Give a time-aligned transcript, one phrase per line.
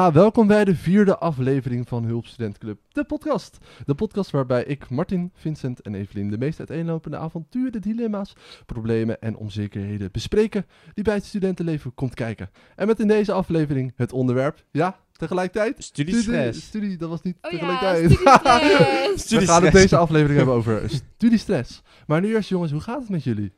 [0.00, 3.58] Ja, welkom bij de vierde aflevering van Hulp Student Club, de podcast.
[3.86, 8.32] De podcast waarbij ik, Martin, Vincent en Evelien de meest uiteenlopende avonturen, dilemma's,
[8.66, 12.50] problemen en onzekerheden bespreken die bij het studentenleven komt kijken.
[12.76, 15.84] En met in deze aflevering het onderwerp, ja, tegelijkertijd...
[15.84, 16.58] Studiestress.
[16.58, 18.18] Studie, studie, dat was niet Oh ja, tegelijkertijd.
[19.30, 21.82] We gaan het deze aflevering hebben over studiestress.
[22.06, 23.52] Maar nu eerst jongens, hoe gaat het met jullie?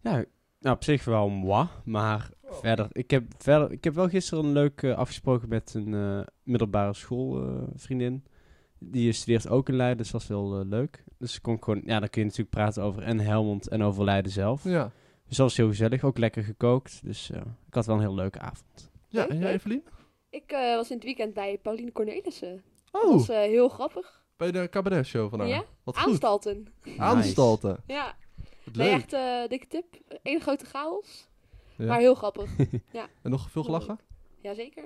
[0.00, 0.24] Ja,
[0.60, 2.88] nou, op zich wel moi, maar verder.
[2.92, 6.94] Ik heb, verder, ik heb wel gisteren een leuk eh, afgesproken met een eh, middelbare
[6.94, 8.24] schoolvriendin.
[8.78, 11.04] Die studeert ook in Leiden, dus dat was wel eh, leuk.
[11.18, 14.04] Dus kon ik gewoon, ja, dan kun je natuurlijk praten over en Helmond en over
[14.04, 14.64] Leiden zelf.
[14.64, 14.90] Ja,
[15.28, 17.00] Dus dat was heel gezellig, ook lekker gekookt.
[17.04, 18.90] Dus eh, ik had wel een heel leuke avond.
[19.08, 19.52] ja en jij.
[19.52, 19.84] Evelien?
[20.30, 22.62] Ik eh, was in het weekend bij Pauline Cornelissen.
[22.90, 24.22] Dat Oh, was eh, heel grappig.
[24.36, 25.48] bij de cabaret show van haar.
[25.48, 25.64] Ja?
[25.84, 26.08] Wat goed.
[26.10, 26.66] Aanstalten.
[26.96, 27.76] Aanstalten.
[27.86, 28.14] Ja,
[28.72, 28.92] nee, leuk.
[28.96, 29.84] echt eh, dikke tip.
[30.22, 31.28] Eén grote chaos.
[31.80, 31.86] Ja.
[31.86, 32.50] Maar heel grappig.
[33.22, 33.98] En nog veel gelachen?
[34.42, 34.84] Jazeker.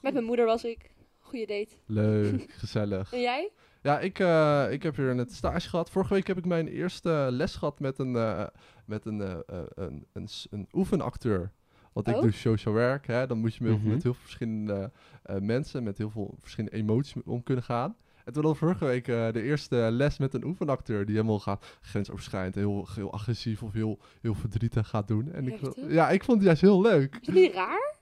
[0.00, 0.90] Met mijn moeder was ik.
[1.18, 1.74] Goeie date.
[1.86, 3.12] Leuk, gezellig.
[3.12, 3.50] En jij?
[3.82, 5.90] Ja, ik, eh, ik heb weer net stage gehad.
[5.90, 8.46] Vorige week heb ik mijn eerste les gehad met een, eh,
[8.86, 9.38] met een, eh,
[9.74, 11.52] een, een, een oefenacteur.
[11.92, 12.20] Want ik Oh.
[12.22, 13.26] doe social werk, hè.
[13.26, 13.88] Dan moet je met, Mhm.
[13.88, 14.90] met heel veel verschillende
[15.22, 17.96] eh, mensen, met heel veel verschillende emoties om kunnen gaan.
[18.32, 21.78] En toen had vorige week eh, de eerste les met een oefenacteur die helemaal gaat
[21.80, 25.32] grensoverschrijdend, heel, heel agressief of heel, heel verdrietig gaat doen.
[25.32, 27.18] En ik, ja, ik vond het juist heel leuk.
[27.20, 27.94] Is dat niet raar?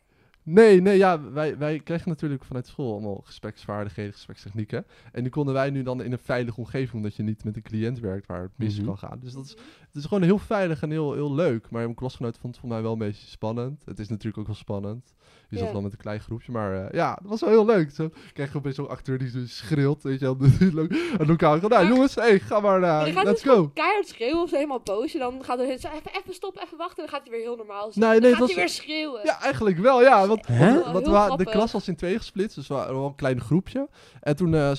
[0.52, 4.84] Nee, nee, ja, wij, wij kregen natuurlijk vanuit school allemaal gespreksvaardigheden, gesprekstechnieken.
[5.12, 7.62] En die konden wij nu dan in een veilige omgeving, omdat je niet met een
[7.62, 8.86] cliënt werkt waar het mis Mhm.
[8.86, 9.18] kan gaan.
[9.22, 11.70] Dus dat is, het is gewoon heel veilig en heel, heel leuk.
[11.70, 13.82] Maar mijn klasgenoot vond het voor mij wel een beetje spannend.
[13.84, 15.14] Het is natuurlijk ook wel spannend.
[15.48, 15.72] Je zat Ja.
[15.72, 17.90] dan met een klein groepje, maar eh, ja, dat was wel heel leuk.
[17.90, 20.36] Zo krijg je opeens zo'n acteur die zo schreeuwt, weet je wel,
[21.20, 21.58] aan elkaar.
[21.60, 23.68] Nou Maar- jongens, hey, ga maar, uh, gaat let's dus go.
[23.68, 25.12] Keihard schreeuwen of ze helemaal boos.
[25.14, 25.90] En dan gaat er even,
[26.20, 27.04] even stoppen, even wachten.
[27.04, 28.10] En dan gaat hij weer heel normaal zitten.
[28.10, 29.20] Nee, nee, dan gaat hij weer schreeuwen.
[29.24, 30.26] Ja, eigenlijk wel, ja.
[30.26, 30.92] Want, Hè?
[30.92, 33.88] want, de klas was in twee gesplitst, dus we waren wel een klein groepje.
[34.20, 34.76] En toen eh, eh,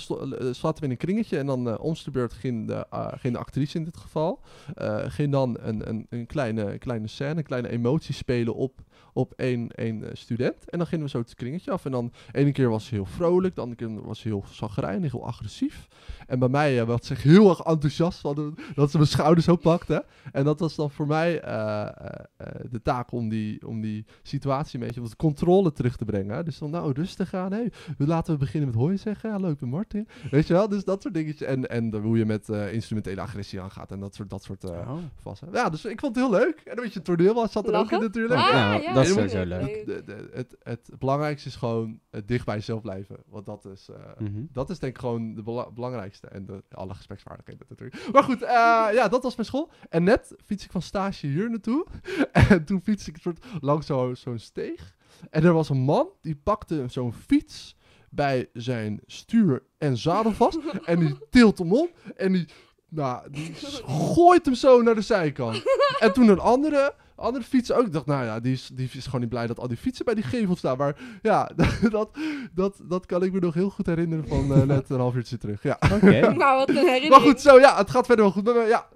[0.52, 3.34] zaten we in een kringetje en dan eh om de beurt ging de, eh, ging
[3.34, 4.40] de actrice in dit geval.
[4.76, 8.82] eh, ging dan een, een, een kleine, kleine scène, een kleine emotie spelen op,
[9.14, 10.70] op één, één eh, student.
[10.70, 11.86] En dan gingen we zo het kringetje af.
[11.86, 15.12] En dan ene keer was ze heel vrolijk, de andere keer was ze heel zagrijnig,
[15.12, 15.88] heel agressief.
[16.28, 19.56] En bij mij eh, was ze heel erg enthousiast van dat ze mijn schouders zo
[19.56, 20.06] pakte.
[20.32, 21.90] En dat was dan voor mij eh, eh,
[22.38, 26.46] eh, de taak om die, om die situatie een beetje wat controle terug te brengen.
[26.46, 27.52] Dus dan, nou, rustig aan.
[27.52, 29.32] Hey, laten we beginnen met hoi zeggen.
[29.32, 30.08] Hallo, ik ben Martin.
[30.32, 31.48] Weet je wel, dus dat soort dingetjes.
[31.48, 34.70] En, en hoe je met eh, instrumentele agressie aangaat en dat soort, dat soort eh
[34.72, 34.98] Oh.
[35.16, 35.48] vassen.
[35.54, 36.62] Ja, dus ik vond het heel leuk.
[36.66, 38.40] En een beetje toneel was, zat er ook in natuurlijk.
[38.40, 38.48] Ah,
[38.84, 39.86] ja, dat is leuk, sowieso leuk.
[39.86, 43.18] De, de, het, het belangrijkste is gewoon het dicht bij jezelf blijven.
[43.28, 44.42] Want dat is, eh, Mhm.
[44.52, 46.28] dat is denk ik gewoon de bela- belangrijkste.
[46.28, 48.10] En de, alle gespreksvaardigheden natuurlijk.
[48.12, 48.50] Maar goed, eh,
[49.00, 49.72] ja, dat was mijn school.
[49.90, 51.86] En net fiets ik van stage hier naartoe.
[52.50, 54.96] en toen fiets ik soort langs zo- zo'n steeg.
[55.30, 57.76] En er was een man die pakte zo'n fiets
[58.10, 60.60] bij zijn stuur en zadel vast.
[60.86, 61.90] en die tilt hem om.
[62.16, 62.46] En die,
[62.90, 63.54] nou, die
[63.86, 65.64] gooit hem zo naar de zijkant.
[66.00, 67.86] en toen een andere, andere fiets ook.
[67.86, 70.06] Ik dacht, nou ja, die is, die is gewoon niet blij dat al die fietsen
[70.06, 70.78] bij die gevel staan.
[70.78, 71.52] Maar ja,
[71.90, 72.10] dat,
[72.54, 75.38] dat, dat kan ik me nog heel goed herinneren van eh, net een half uurtje
[75.38, 75.64] terug.
[75.64, 75.80] Ja.
[75.94, 76.34] Oké.
[76.34, 77.10] Maar wat een herinnering.
[77.10, 78.68] Maar goed, zo ja, het gaat verder wel goed.
[78.68, 78.88] ja.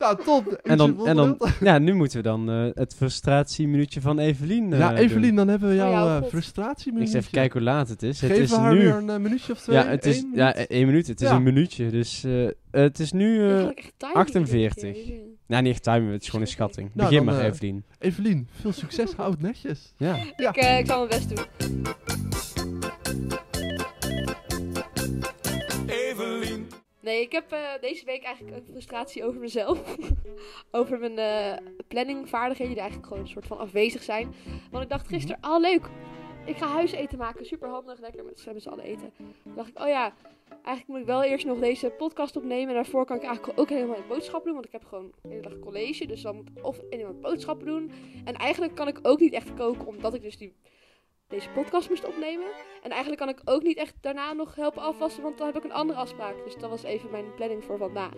[0.00, 0.52] Nou, top.
[0.52, 4.78] En dan, en dan, ja, nu moeten we dan eh, het frustratieminuutje van Evelien eh,
[4.78, 5.34] ja, Evelien, doen.
[5.36, 6.28] dan hebben we jouw ja, eh, God.
[6.28, 8.20] frustratie Ik eens even kijken hoe laat het is.
[8.20, 8.78] Het Geven is haar nu...
[8.78, 9.76] weer een eh, minuutje of twee?
[9.76, 11.06] ja, het is, Eén ja, één minuut.
[11.06, 11.34] Het is Ja.
[11.34, 11.90] een minuutje.
[11.90, 13.38] Dus eh, het is nu...
[13.38, 14.84] eh Eigenlijk echt timing 48.
[14.84, 15.20] iedere keer.
[15.46, 16.90] nou, niet echt timing, het is gewoon een schatting.
[16.94, 17.84] Nou, Begin dan, maar, eh, Evelien.
[17.98, 19.12] Evelien, veel succes.
[19.12, 19.92] Houd het netjes.
[19.96, 20.16] Ja.
[20.36, 20.48] Ja.
[20.48, 22.49] Ik, eh, ik zal mijn best doen.
[27.10, 29.96] Nee, ik heb eh, deze week eigenlijk een frustratie over mezelf.
[30.80, 31.56] over mijn eh
[31.88, 34.34] planningvaardigheden die eigenlijk gewoon een soort van afwezig zijn.
[34.70, 35.88] Want ik dacht gisteren, oh leuk,
[36.44, 37.46] ik ga huiseten maken.
[37.46, 39.12] Super handig, lekker met z'n allen eten.
[39.42, 40.14] Toen dacht ik, oh ja,
[40.48, 42.68] eigenlijk moet ik wel eerst nog deze podcast opnemen.
[42.68, 44.54] En daarvoor kan ik eigenlijk ook helemaal geen boodschappen doen.
[44.54, 46.06] Want ik heb gewoon de hele dag college.
[46.06, 47.90] Dus dan moet ik of helemaal boodschappen doen.
[48.24, 50.54] En eigenlijk kan ik ook niet echt koken, omdat ik dus die,
[51.30, 52.46] deze podcast moest opnemen.
[52.82, 55.64] En eigenlijk kan ik ook niet echt daarna nog helpen afwassen, want dan heb ik
[55.64, 56.34] een andere afspraak.
[56.44, 58.14] Dus dat was even mijn planning voor vandaag.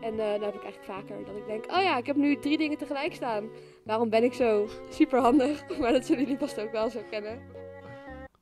[0.00, 2.38] En eh dan heb ik eigenlijk vaker dat ik denk, oh ja, ik heb nu
[2.38, 3.48] drie dingen tegelijk staan.
[3.84, 5.64] Waarom ben ik zo super handig?
[5.80, 7.40] Maar dat zullen jullie vast ook wel zo kennen.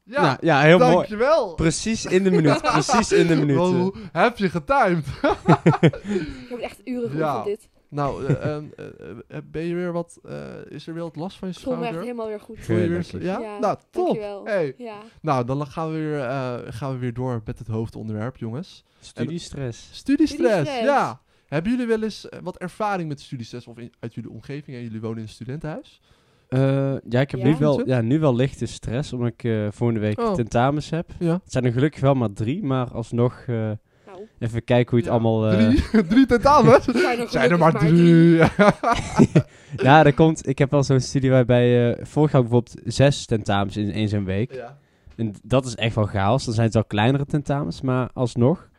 [0.08, 0.92] Ja, nou, ja, heel mooi.
[0.92, 1.54] dankjewel.
[1.54, 2.62] Precies in de minuut.
[2.72, 3.56] Precies in de minuut.
[3.56, 5.06] Hoe heb je getimed?
[6.42, 7.32] Ik heb echt uren Ja.
[7.32, 7.68] geoefend dit.
[7.88, 8.86] Nou, eh, ehm, eh,
[9.28, 11.72] eh, ben je weer wat, eh, is er weer wat last van je Ik voel
[11.72, 12.10] me echt schouder?
[12.12, 12.58] helemaal weer goed.
[12.60, 13.38] Voel je weer, ja?
[13.40, 14.04] Ja, Nou, top.
[14.04, 14.44] Dankjewel.
[14.44, 14.74] Hey.
[14.78, 14.98] Ja.
[15.22, 18.84] Nou, dan gaan we, weer, eh, gaan we weer door met het hoofdonderwerp, jongens.
[19.00, 19.88] Studiestress.
[19.92, 20.80] Studiestress, Studiestress.
[20.84, 21.20] ja.
[21.46, 24.76] Hebben jullie wel eens wat ervaring met studiestress of in- uit jullie omgeving?
[24.76, 26.00] En jullie wonen in een studentenhuis?
[26.48, 26.60] Eh,
[27.08, 27.46] ja, ik heb Ja?
[27.46, 30.34] nu, wel, ja, nu wel lichte stress, omdat ik eh, volgende week Oh.
[30.34, 31.10] tentamens heb.
[31.18, 31.32] Ja.
[31.32, 33.70] Het zijn er gelukkig wel maar drie, maar alsnog eh,
[34.38, 35.50] Even kijken hoe je het Ja, allemaal...
[35.50, 36.84] eh, Drie, drie tentamens?
[37.04, 38.36] zijn er, Zijn er maar drie.
[39.76, 43.76] Ja, er komt, ik heb wel zo'n studie waarbij eh vorig jaar bijvoorbeeld zes tentamens
[43.76, 44.54] in één zo'n week.
[44.54, 44.78] Ja.
[45.16, 46.44] En dat is echt wel chaos.
[46.44, 48.70] Dan zijn het wel kleinere tentamens, maar alsnog.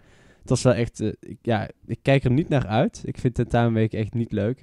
[0.41, 3.01] Het was wel echt, eh, ik, ja, ik kijk er niet naar uit.
[3.05, 4.59] Ik vind tentamenweek echt niet leuk.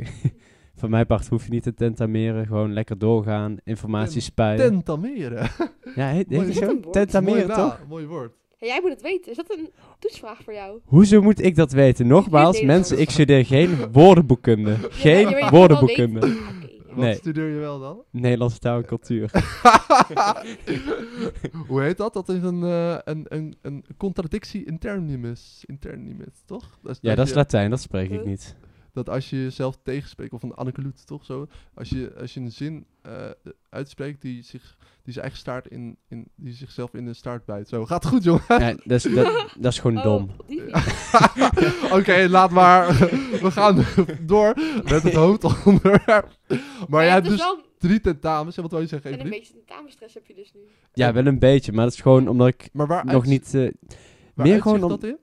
[0.77, 2.47] Van mijn part hoef je niet te tentameren.
[2.47, 4.56] Gewoon lekker doorgaan, informatie spuien.
[4.70, 5.50] Tentameren.
[5.94, 6.93] ja, heet, heet Is dat woord?
[6.93, 7.81] Tentameren, toch?
[7.88, 8.32] Mooi woord.
[8.64, 9.31] Ja, jij moet het weten.
[9.31, 10.81] Is dat een toetsvraag voor jou?
[10.84, 12.06] Hoezo moet ik dat weten?
[12.06, 14.70] Nogmaals, weet mensen, ik studeer geen woordenboekkunde.
[14.70, 16.20] Je Geen wel woordenboekkunde.
[16.20, 16.37] weten.
[16.38, 16.94] Oké, ja.
[16.94, 17.14] Wat Nee.
[17.14, 18.02] studeer je wel dan?
[18.11, 19.31] Nederlandse taal en cultuur.
[21.69, 22.12] Hoe heet dat?
[22.12, 25.62] Dat is een, eh, een, een, een contradictie internimus.
[25.67, 26.78] Internimus, toch?
[26.82, 28.56] Dat is Ja, dat is je- Latijn, dat spreek ik niet.
[28.94, 31.46] Dat als je jezelf tegenspreekt, of een anacoluut, toch zo?
[31.75, 33.12] Als je, als je een zin eh,
[33.69, 37.69] uitspreekt die, zich, die zijn eigen staart in, in, die zichzelf in de staart bijt.
[37.69, 38.43] Zo, gaat goed, jongen.
[38.49, 40.31] Ja, dat, is, dat, dat is gewoon Oh, dom.
[41.99, 42.87] Oké, laat maar.
[43.41, 43.85] We gaan
[44.26, 44.55] door
[44.85, 46.29] met het hoofdonderwerp.
[46.88, 48.56] Maar Ja, dus wel- drie tentamens.
[48.56, 50.61] En wat wil je zeggen, En een beetje tentamenstress heb je dus nu.
[50.93, 53.55] Ja, wel een beetje, maar dat is gewoon omdat ik Maar waar nog niet...
[53.55, 53.70] eh,
[54.35, 55.19] waar meer gewoon om, dat in?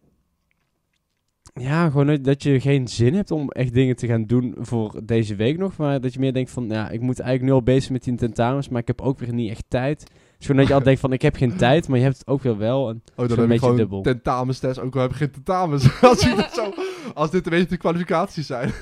[1.54, 5.36] Ja, gewoon dat- je geen zin hebt om echt dingen te gaan doen voor deze
[5.36, 5.78] week nog.
[5.78, 8.16] Maar dat je meer denkt van, ja, ik moet eigenlijk nu al bezig met die
[8.16, 10.02] tentamens, maar ik heb ook weer niet echt tijd.
[10.40, 12.28] Is gewoon dat je altijd denkt van, ik heb geen tijd, maar je hebt het
[12.28, 12.90] ook weer wel.
[12.90, 14.02] En Oh, dan heb ik beetje gewoon dubbel.
[14.02, 14.80] tentamenstest.
[14.80, 16.02] Ook al heb ik geen tentamens.
[16.02, 16.20] als,
[16.54, 16.74] zo,
[17.14, 18.72] als dit een beetje de kwalificaties zijn.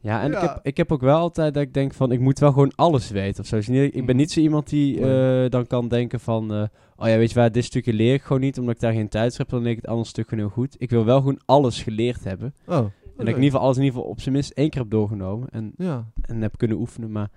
[0.00, 2.38] ja, en Ik, heb, ik heb ook wel altijd dat ik denk van, ik moet
[2.38, 3.56] wel gewoon alles weten of zo.
[3.56, 6.62] Dus niet- ik ben niet zo iemand die eh, dan kan denken van, eh,
[6.96, 9.08] oh ja, weet je waar, dit stukje leer ik gewoon niet, omdat ik daar geen
[9.08, 9.48] tijd voor heb.
[9.48, 10.74] Dan leer ik het andere stuk gewoon heel goed.
[10.78, 12.54] Ik wil wel gewoon alles geleerd hebben.
[12.66, 12.82] Oh, En
[13.16, 14.90] dat ik in ieder geval alles in ieder geval op zijn minst één keer heb
[14.90, 15.48] doorgenomen.
[15.50, 16.06] En Ja.
[16.22, 17.12] en heb kunnen oefenen.
[17.12, 17.30] Maar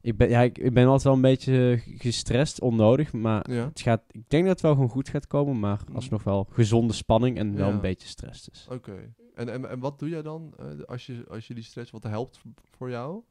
[0.00, 3.12] ik ben, ja, ik, ik ben altijd wel een beetje gestrest, onnodig.
[3.12, 3.64] Maar Ja.
[3.68, 5.58] het gaat, ik denk dat het wel gewoon goed gaat komen.
[5.60, 5.94] Maar Mhm.
[5.96, 7.72] alsnog wel gezonde spanning en wel Ja.
[7.74, 8.44] een beetje stress.
[8.44, 8.68] Dus.
[8.72, 8.92] Oké.
[9.36, 12.02] En, en, en wat doe jij dan eh, als, je, als je die stress wat
[12.02, 12.40] helpt
[12.76, 13.22] voor jou?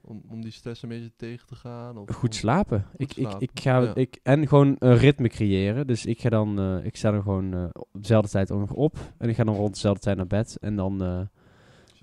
[0.00, 1.98] Om, om die stress een beetje tegen te gaan?
[1.98, 2.86] Of, Goed slapen.
[2.90, 3.94] Goed ik, ik, slapen, ik ga, ja.
[3.94, 5.86] ik, en gewoon een ritme creëren.
[5.86, 8.72] Dus ik ga dan, eh, ik sta dan gewoon eh, op dezelfde tijd ook nog
[8.72, 8.96] op.
[9.18, 10.56] En ik ga dan rond dezelfde tijd naar bed.
[10.60, 11.20] En dan, eh,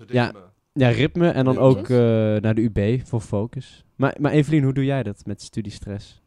[0.06, 0.24] Ja.
[0.24, 0.42] ritme.
[0.72, 1.28] ja, ritme.
[1.28, 1.96] En dan ook eh,
[2.36, 3.84] naar de UB voor focus.
[3.96, 6.22] Maar, maar Evelien, hoe doe jij dat met studiestress?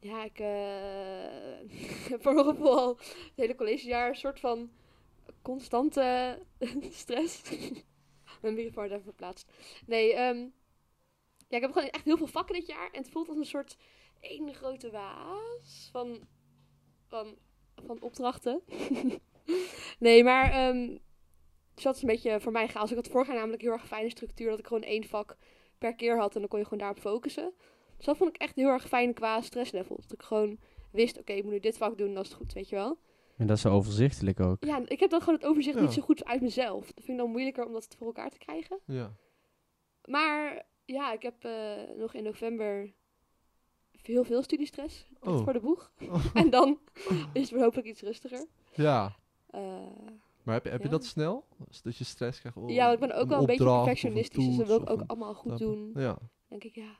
[0.00, 0.46] Ja, ik eh
[2.08, 4.68] heb voor mijn gevoel al het hele collegejaar een soort van
[5.42, 6.38] constante
[6.90, 7.42] stress.
[8.42, 9.52] Mijn microfoon even verplaatst.
[9.86, 10.38] Nee, ehm,
[11.48, 12.90] ja, ik heb gewoon echt heel veel vakken dit jaar.
[12.92, 13.76] En het voelt als een soort
[14.20, 16.28] één grote waas van,
[17.06, 17.36] van,
[17.86, 18.62] van opdrachten.
[19.98, 20.96] nee, maar ehm,
[21.74, 22.90] dus dat is een beetje voor mij chaos.
[22.90, 24.50] Ik had vorig jaar namelijk heel erg fijne structuur.
[24.50, 25.36] Dat ik gewoon één vak
[25.78, 27.52] per keer had en dan kon je gewoon daarop focussen.
[27.96, 29.96] Dus dat vond ik echt heel erg fijn qua stresslevel.
[29.96, 30.58] Dat ik gewoon
[30.90, 32.98] wist, oké, ik moet nu dit vak doen, dat is goed, weet je wel.
[33.38, 34.64] En dat is zo overzichtelijk ook.
[34.64, 35.82] Ja, ik heb dan gewoon het overzicht Ja.
[35.82, 36.84] niet zo goed uit mezelf.
[36.86, 38.78] Dat vind ik dan moeilijker om dat voor elkaar te krijgen.
[38.84, 39.12] Ja.
[40.04, 42.92] Maar ja, ik heb eh, nog in november
[44.02, 45.42] heel veel studiestress Oh.
[45.44, 45.92] voor de boeg.
[46.34, 46.78] en dan
[47.32, 48.46] is het hopelijk iets rustiger.
[48.74, 49.16] ja.
[49.50, 49.60] Eh,
[50.42, 51.44] Maar heb je, heb je dat snel?
[51.68, 52.58] Dus Dat je stress krijgt?
[52.58, 54.46] oh, ja, want ik ben ook wel een beetje perfectionistisch.
[54.46, 55.90] Dus dat wil ik ook allemaal goed doen.
[55.94, 56.18] Ja.
[56.48, 56.96] denk ik, ja.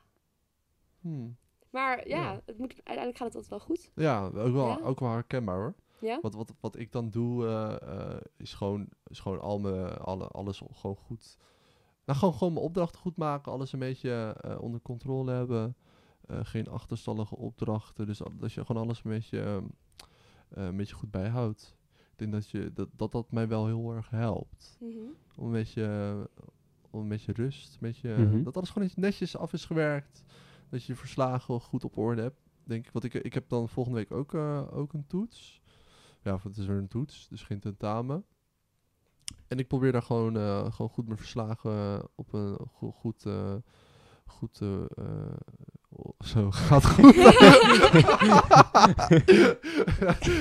[1.00, 1.36] Hmm.
[1.70, 2.42] Maar ja, Ja.
[2.46, 3.90] Het moet, uiteindelijk gaat het altijd wel goed.
[3.94, 4.78] Ja, ook wel, Ja?
[4.82, 5.74] ook wel herkenbaar hoor.
[6.00, 6.18] Ja?
[6.20, 10.28] Wat, wat, wat ik dan doe, eh, eh, is gewoon, is gewoon al mijn, alle,
[10.28, 11.36] alles gewoon goed.
[12.04, 13.52] Nou, gewoon, gewoon mijn opdrachten goed maken.
[13.52, 15.76] Alles een beetje eh, onder controle hebben.
[16.26, 18.06] Eh, geen achterstallige opdrachten.
[18.06, 19.64] Dus dat je gewoon alles een beetje, ehm,
[20.48, 21.76] eh, een beetje goed bijhoudt.
[22.10, 24.76] Ik denk dat, je, dat, dat dat mij wel heel erg helpt.
[24.80, 24.96] Mhm.
[25.36, 26.28] Om een beetje,
[26.90, 27.72] om een beetje rust.
[27.72, 28.42] Een beetje, Mhm.
[28.42, 30.24] Dat alles gewoon netjes af is gewerkt.
[30.68, 32.40] Dat je je verslagen goed op orde hebt.
[32.64, 32.92] Denk ik.
[32.92, 35.57] Want ik, ik heb dan volgende week ook, eh, ook een toets.
[36.22, 38.24] Ja, of het is weer een toets, dus geen tentamen.
[39.48, 43.26] En ik probeer daar gewoon, eh, gewoon goed mijn verslagen eh, op een go- goed.
[43.26, 43.54] eh,
[44.26, 44.60] goed
[46.24, 47.14] zo gaat goed.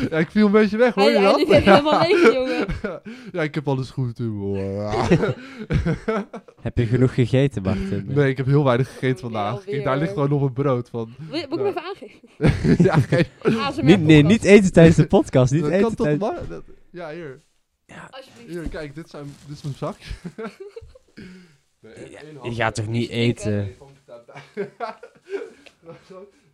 [0.09, 1.35] ja, ik viel een beetje weg, hoor je dat?
[1.37, 2.65] liep even helemaal leeg, jongen.
[3.31, 4.57] ja, ik heb alles goed humor.
[6.61, 8.03] Heb je genoeg gegeten, Martin?
[8.07, 9.65] nee, ik heb heel weinig gegeten vandaag.
[9.67, 11.15] Ik, daar ligt gewoon nog een brood van.
[11.29, 11.71] Wil je, moet ik Ja.
[11.73, 12.85] hem even aangeven?
[12.85, 13.81] ja, geef.
[13.81, 15.51] Niet, nee, niet eten tijdens de podcast.
[15.51, 16.29] Niet Dat eten kan toch tijdens...
[16.31, 16.47] maar?
[16.47, 17.41] Dat- ja, hier.
[18.09, 18.49] Alsjeblieft.
[18.49, 20.09] Hier, kijk, dit, zijn, dit is mijn zakje.
[21.81, 23.69] Nee, Ja, je gaat toch niet eten?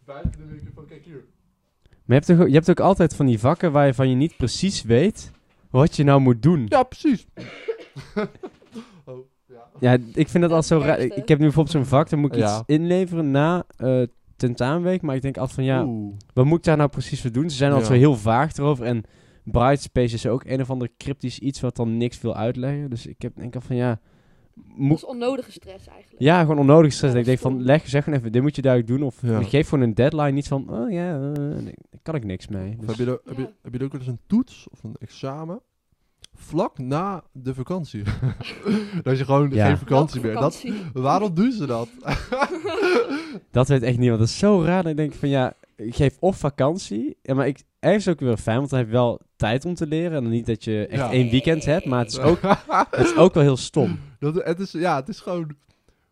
[0.05, 1.23] Buiten de microfoon, kijk hier.
[1.83, 4.81] Maar je hebt, toch, je hebt ook altijd van die vakken waarvan je niet precies
[4.83, 5.31] weet
[5.69, 6.65] wat je nou moet doen.
[6.69, 7.25] Ja, precies.
[9.05, 9.17] oh,
[9.79, 10.99] Ja, ik vind dat al zo raar.
[10.99, 12.53] Ik, heb nu bijvoorbeeld zo'n vak, dan moet ik Ja.
[12.59, 14.01] iets inleveren na eh
[14.35, 15.01] tentamenweek.
[15.01, 16.15] Maar ik denk altijd van, ja, Oeh.
[16.33, 17.49] wat moet ik daar nou precies voor doen?
[17.49, 17.95] Ze zijn altijd Ja.
[17.95, 18.85] zo heel vaag erover.
[18.85, 19.03] En
[19.43, 22.89] Brightspace is ook een of ander cryptisch iets wat dan niks wil uitleggen.
[22.89, 23.99] Dus ik heb denk al van, ja...
[24.55, 26.21] Dat Moet, is onnodige stress eigenlijk.
[26.21, 27.13] ja, gewoon onnodig stress.
[27.13, 29.03] Ja, ik denk van, leg, zeg gewoon even, dit moet je duidelijk doen.
[29.07, 29.41] Of Ja.
[29.43, 30.31] geef gewoon een deadline.
[30.31, 32.75] Niet van, oh ja, eh, nee, daar kan ik niks mee.
[32.75, 34.83] Dus- heb, je er, heb, je, heb je er ook wel eens een toets of
[34.83, 35.61] een examen?
[36.35, 38.03] Vlak na de vakantie.
[39.03, 39.65] dat je gewoon Ja.
[39.67, 40.33] geen vakantie meer.
[40.33, 41.89] Dat, waarom doen ze dat?
[43.51, 44.19] Dat weet echt niemand.
[44.19, 44.81] Dat is zo raar.
[44.83, 47.17] Dat ik denk van ja, ik geef of vakantie.
[47.21, 49.87] Ja, maar ik, ergens ook weer fijn, want dan heb je wel tijd om te
[49.87, 50.23] leren.
[50.23, 51.11] En niet dat je echt Ja.
[51.11, 51.85] één weekend hebt.
[51.85, 52.39] Maar het is ook,
[52.91, 53.99] het is ook wel heel stom.
[54.19, 55.55] dat, het is, ja, het is gewoon...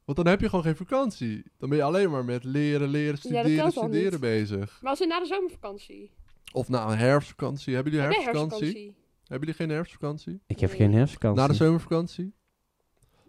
[0.06, 1.44] Want dan heb je gewoon geen vakantie.
[1.58, 4.78] Dan ben je alleen maar met leren, leren, Ja, studeren, al studeren bezig.
[4.82, 6.12] Maar als we na de zomervakantie.
[6.54, 7.74] Of na een herfstvakantie.
[7.76, 8.66] Hebben jullie Heb jij herfstvakantie?
[8.68, 9.02] herfstvakantie?
[9.28, 10.40] Hebben jullie geen herfstvakantie?
[10.48, 10.80] Ik heb Nee.
[10.80, 11.42] geen herfstvakantie.
[11.42, 12.34] Na de zomervakantie?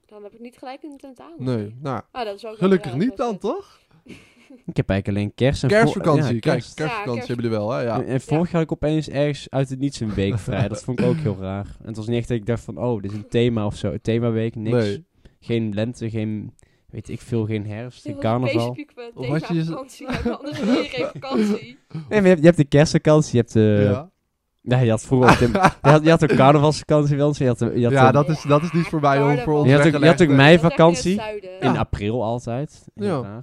[0.06, 1.44] Dan heb ik niet gelijk een tentamen.
[1.44, 1.75] Nee.
[1.80, 3.80] Nou, Ah, dat is ook gelukkig niet ja, dan, toch?
[4.66, 6.23] Ik heb eigenlijk alleen kerst en Kerstvakantie.
[6.23, 6.75] ja, Kijk, kerst.
[6.75, 7.28] kerstvakantie kerst.
[7.28, 7.80] hebben jullie wel, hè?
[7.82, 7.94] Ja.
[8.00, 10.68] En, en vorig jaar had ik opeens ergens uit het niets een week vrij.
[10.68, 11.66] Dat vond ik ook heel raar.
[11.80, 13.76] En het was niet echt dat ik dacht van, oh, dit is een thema of
[13.76, 13.90] zo.
[13.92, 14.76] Een themaweek, niks.
[14.76, 15.04] Nee.
[15.40, 16.54] Geen lente, geen,
[16.90, 18.76] weet ik veel, geen herfst, geen carnaval.
[19.14, 21.78] Of had je vakantie anders geen vakantie.
[21.92, 23.80] Nee, maar je hebt, je hebt de kerstvakantie, je hebt de...
[23.90, 24.11] ja.
[24.64, 25.49] Ja, je had vroeger ook de,
[25.82, 27.38] je, had, je had ook carnavalsvakantie wel eens.
[27.38, 29.38] Je had, de- je had Ja, de- dat is, dat is niet voor mij om
[29.38, 30.28] voor ons Je had ook- je had ook
[30.90, 31.04] echt
[31.61, 32.85] in april altijd.
[32.94, 33.42] Ja.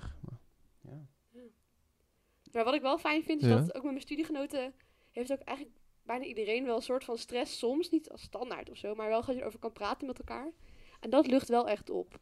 [2.51, 3.55] Maar wat ik wel fijn vind, is Ja.
[3.55, 4.73] dat ook met mijn studiegenoten
[5.11, 7.57] heeft ook eigenlijk bijna iedereen wel een soort van stress.
[7.57, 10.51] Soms niet als standaard of zo, maar wel dat je erover kan praten met elkaar.
[10.99, 12.19] En dat lucht wel echt op.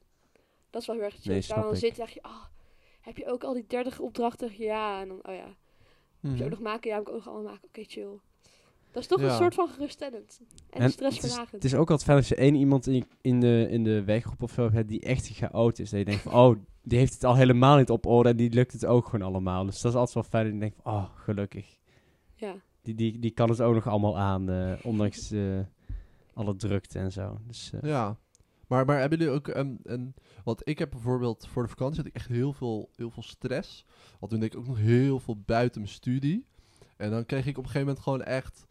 [0.69, 1.25] Dat is wel heel erg chill.
[1.27, 2.45] Nee, Als je dan zit, zeg je, ah,
[3.01, 4.51] heb je ook al die 30 opdrachten?
[4.57, 5.45] Ja, en dan, oh ja.
[6.19, 6.43] Moet je Mhm.
[6.43, 6.89] ook nog maken?
[6.89, 7.67] Ja, heb ik ook nog allemaal maken.
[7.67, 8.19] Oké, chill.
[8.97, 9.31] Dat is toch Ja.
[9.31, 10.39] een soort van geruststellend.
[10.39, 11.51] En, En het is, stressverlagend.
[11.51, 14.41] het is ook altijd fijn als je één iemand in, in, de, in de werkgroep
[14.43, 15.89] of zo hebt die echt chaot is.
[15.89, 18.49] Dat je denkt van, oh, die heeft het al helemaal niet op orde en die
[18.53, 19.65] lukt het ook gewoon allemaal.
[19.65, 21.77] Dus dat is altijd wel fijn dat je denkt van, oh, gelukkig.
[22.35, 22.55] Ja.
[22.81, 25.59] Die, die, die kan het ook nog allemaal aan, eh, ondanks eh,
[26.33, 27.37] alle drukte en zo.
[27.47, 28.17] Dus, eh, Ja.
[28.67, 30.13] Maar, maar hebben jullie ook een, een...
[30.43, 33.85] Want ik heb bijvoorbeeld voor de vakantie had ik echt heel veel, heel veel stress.
[34.19, 36.45] Want toen deed ik ook nog heel veel buiten mijn studie.
[36.97, 38.66] En dan kreeg ik op een gegeven moment gewoon echt...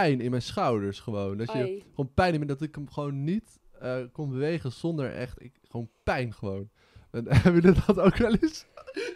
[0.00, 1.36] Pijn in mijn schouders gewoon.
[1.36, 5.12] Dat je gewoon pijn in me, dat ik hem gewoon niet eh, kon bewegen zonder
[5.14, 5.42] echt...
[5.42, 6.68] Ik, gewoon pijn gewoon.
[7.10, 8.66] En, hebben jullie dat ook wel eens?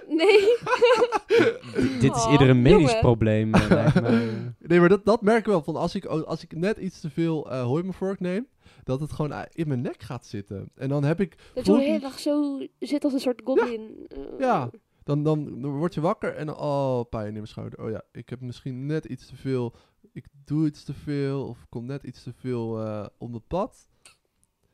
[0.09, 0.39] Nee.
[2.01, 3.01] Dit- is Oh, ieder een medisch jongen.
[3.01, 4.01] probleem, eh, lijkt.
[4.69, 5.63] Nee, maar dat, dat merk ik wel.
[5.63, 8.47] Van als, ik, als ik net iets te veel eh mijn vork neem...
[8.85, 10.71] Dat het gewoon in mijn nek gaat zitten.
[10.75, 14.07] En dan heb ik Dat je de hele dag zo zit als een soort goblin.
[14.39, 14.71] Ja.
[15.05, 17.85] Dan, dan, dan word je wakker en oh, pijn in mijn schouder.
[17.85, 19.75] Oh ja, ik heb misschien net iets te veel,
[20.19, 23.89] ik doe iets te veel of kom net iets te veel eh om het pad.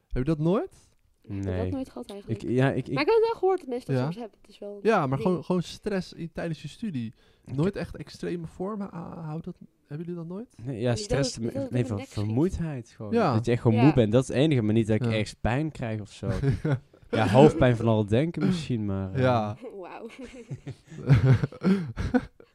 [0.09, 0.93] Heb je dat nooit?
[1.23, 1.63] Ik heb Nee.
[1.63, 2.43] dat nooit gehad eigenlijk.
[2.43, 4.03] Ik, ja, ik, ik, maar ik heb het wel gehoord dat mensen dat Ja.
[4.05, 4.39] soms hebben.
[4.41, 7.15] Het is wel Ja, maar gewoon, gewoon stress in, tijdens je studie.
[7.45, 10.57] Nooit echt extreme vormen ah, houdt dat, hebben jullie dat nooit?
[10.63, 11.35] Nee, ja, stress.
[11.35, 12.09] dat dat nee, schiet.
[12.09, 13.13] vermoeidheid gewoon.
[13.13, 13.35] Ja.
[13.35, 13.85] Dat je echt gewoon Ja.
[13.85, 14.13] moe bent.
[14.13, 15.09] Dat is het enige, maar niet dat ik Ja.
[15.11, 16.29] ergens pijn krijg of zo.
[17.11, 19.13] ja, hoofdpijn van al het denken misschien, maar...
[19.15, 19.57] eh, ja.
[19.81, 20.07] Wauw.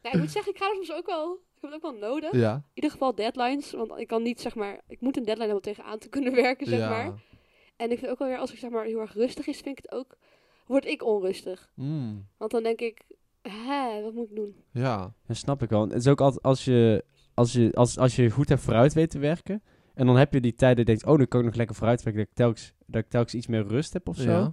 [0.02, 1.32] nou, ik moet zeggen, ik ga er soms ook wel...
[1.32, 2.32] Ik heb het ook wel nodig.
[2.32, 2.54] ja.
[2.54, 3.70] In ieder geval deadlines.
[3.70, 4.80] Want ik kan niet, zeg maar...
[4.88, 6.88] Ik moet een deadline hebben om tegenaan te kunnen werken, zeg ja.
[6.88, 7.22] maar.
[7.76, 9.78] En ik vind ook wel weer, als ik zeg maar heel erg rustig is, vind
[9.78, 10.16] ik het ook...
[10.66, 11.70] Word ik onrustig.
[11.74, 13.02] Mm, Want dan denk ik...
[13.42, 14.54] Hè, wat moet ik doen?
[14.72, 15.12] ja.
[15.26, 15.80] Dat snap ik wel.
[15.80, 17.04] Het is ook altijd als je,
[17.34, 19.62] als je, als, als je goed hebt vooruit weet te werken.
[19.94, 21.76] En dan heb je die tijd dat je denkt, oh, dan kan ik nog lekker
[21.76, 22.22] vooruit werken.
[22.22, 24.30] Dat ik telkens, dat ik telkens iets meer rust heb of zo.
[24.30, 24.52] Ja.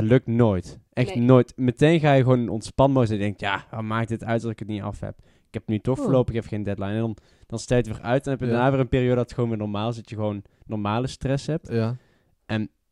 [0.00, 0.78] Dat lukt nooit.
[0.92, 1.24] Echt Nee.
[1.24, 1.52] nooit.
[1.56, 4.52] Meteen ga je gewoon in ontspanmodus en je denkt, ja, wat maakt het uit als
[4.52, 5.18] ik het niet af heb?
[5.46, 6.04] Ik heb nu toch Oh.
[6.04, 6.90] voorlopig even geen deadline.
[6.92, 8.16] En dan, dan stel je het weer uit.
[8.18, 8.52] En dan heb je Ja.
[8.52, 9.96] daarna weer een periode dat het gewoon weer normaal is.
[9.96, 11.68] Dat je gewoon normale stress hebt.
[11.72, 11.96] Ja.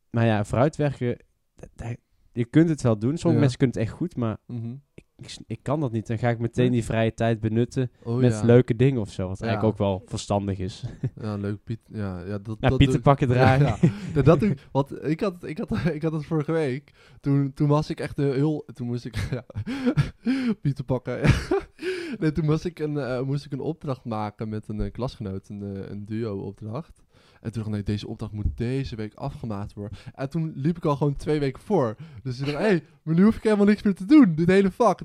[0.09, 1.17] Maar ja, vooruitwerken,
[1.55, 1.97] dat- dat-
[2.31, 3.09] je kunt het wel doen.
[3.17, 3.39] Sommige Ja.
[3.39, 4.75] mensen kunnen het echt goed, maar Mhm.
[4.93, 5.04] ik,
[5.47, 6.07] ik kan dat niet.
[6.07, 8.43] Dan ga ik meteen die vrije tijd benutten Oh, met ja.
[8.45, 9.27] leuke dingen of zo.
[9.27, 9.45] Wat Ja.
[9.45, 10.83] eigenlijk ook wel verstandig is.
[11.21, 11.79] Ja, leuk Piet.
[11.87, 13.75] Ja, ja, dat, Ja, dat Pieter pakken draaien.
[14.13, 14.67] Ja, dat doe ik.
[14.71, 16.91] Want ik had, het- ik, had, ik had het vorige week.
[17.21, 18.65] Toen, toen was ik echt heel.
[18.73, 19.15] Toen moest ik.
[19.31, 19.45] Ja,
[20.61, 21.19] Pieter pakken.
[22.19, 25.49] Nee, toen was ik een, eh, moest ik een opdracht maken met een eh, klasgenoot.
[25.49, 27.03] Een, eh, een duo-opdracht.
[27.41, 29.97] En toen dacht ik, deze opdracht moet deze week afgemaakt worden.
[30.13, 31.95] En toen liep ik al gewoon twee weken voor.
[32.23, 34.35] Dus ik dacht, hé, hey, maar nu hoef ik helemaal niks meer te doen.
[34.35, 35.01] Dit hele vak.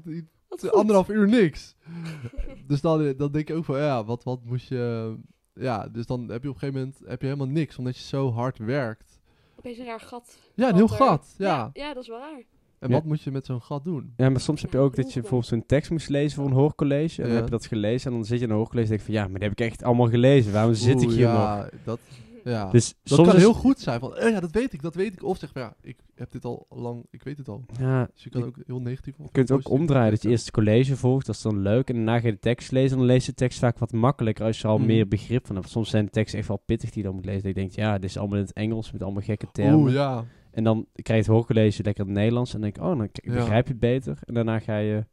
[0.71, 1.77] Anderhalf uur niks.
[2.67, 5.17] dus dan, dan denk ik ook van, ja, wat, wat moest je...
[5.55, 8.03] Ja, dus dan heb je op een gegeven moment heb je helemaal niks, omdat je
[8.03, 9.21] zo hard werkt.
[9.57, 10.39] Opeens een raar gat.
[10.55, 11.47] Ja, een heel gat, ja.
[11.47, 11.71] ja.
[11.73, 12.43] Ja, dat is wel raar.
[12.81, 12.95] En Ja.
[12.95, 14.13] wat moet je met zo'n gat doen?
[14.17, 16.57] Ja, maar soms heb je ook dat je bijvoorbeeld zo'n tekst moest lezen voor een
[16.57, 17.23] hoorcollege.
[17.23, 19.07] En dan heb je dat gelezen en dan zit je in een hoorcollege en denk
[19.09, 20.53] je van ja, maar die heb ik echt allemaal gelezen.
[20.53, 21.37] Waarom zit ik hier nog?
[21.37, 21.99] ja, Dat,
[22.45, 22.71] Ja.
[22.71, 25.13] Dus dat soms kan heel goed zijn van, eh, ja, dat weet ik, dat weet
[25.13, 25.23] ik.
[25.25, 27.65] Of zeg maar, ja, ik heb dit al lang, ik weet het al.
[27.81, 30.11] Ja, Dus je kan je ook heel negatief of kunt het ook omdraaien.
[30.11, 31.89] Dat je eerst het college volgt, dat is dan leuk.
[31.89, 32.91] En daarna ga je de tekst lezen.
[32.93, 34.87] En dan lees je de tekst vaak wat makkelijker als je al Mhm.
[34.87, 35.69] meer begrip van hebt.
[35.69, 37.43] Soms zijn de teksten echt wel pittig die je dan moet lezen.
[37.43, 39.79] Dat je denkt, ja, dit is allemaal in het Engels met allemaal gekke termen.
[39.81, 40.25] Oeh, ja.
[40.51, 42.55] En dan krijg je het hoorcollege lekker in het Nederlands.
[42.55, 44.19] En dan denk ik, oh, dan begrijp je het beter.
[44.25, 45.05] En daarna ga je...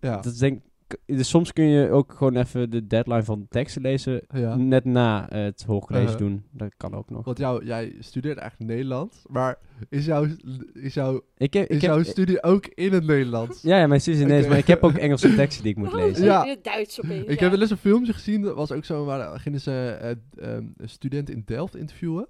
[0.00, 0.14] Ja.
[0.16, 3.46] Dat is denk, ik- dus soms kun je ook gewoon even de deadline van de
[3.48, 4.22] teksten lezen.
[4.34, 4.56] ja.
[4.56, 6.18] Net na eh, het hoorcollege Uh-huh.
[6.18, 6.44] doen.
[6.50, 7.24] Dat kan ook nog.
[7.24, 9.58] Want jou, jij studeert eigenlijk Nederlands, maar
[9.88, 10.26] is, jouw
[10.72, 13.62] is, jouw Ik heb, is ik heb, jouw studie ook in het Nederlands?
[13.62, 14.50] ja, ja, mijn studie is ineens, Oké.
[14.50, 16.24] maar ik heb ook Engelse teksten die ik moet Waarom lezen.
[16.24, 16.42] Ja.
[16.44, 17.26] in het Duits opeens?
[17.26, 17.42] Ik ja.
[17.42, 19.98] heb wel eens een filmpje gezien, dat was ook zo, waar gingen ze
[20.36, 22.28] een student in Delft interviewen.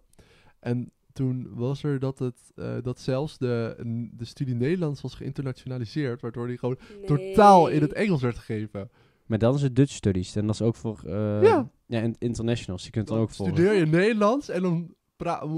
[0.61, 3.77] En toen was er dat, het, eh, dat zelfs de,
[4.13, 7.05] de studie Nederlands was geïnternationaliseerd, waardoor die gewoon Nee.
[7.07, 8.91] totaal in het Engels werd gegeven.
[9.27, 10.37] Maar dat is het Dutch Studies.
[10.37, 11.71] En dat is ook voor eh, Ja.
[11.87, 12.01] ja.
[12.01, 12.85] in- internationals.
[12.85, 13.47] Je kunt dan ook voor...
[13.47, 14.95] studeer je Nederlands en dan